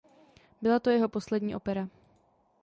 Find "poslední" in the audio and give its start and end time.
1.09-1.55